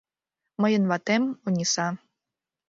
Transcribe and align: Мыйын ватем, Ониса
Мыйын 0.61 0.83
ватем, 0.89 1.23
Ониса 1.47 1.87